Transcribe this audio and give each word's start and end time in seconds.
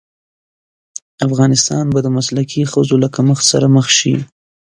افغانستان 1.27 1.85
به 1.93 1.99
د 2.03 2.07
مسلکي 2.17 2.61
ښځو 2.71 2.95
له 3.03 3.07
کمښت 3.15 3.45
سره 3.51 3.67
مخ 3.75 3.87
شي. 3.97 4.15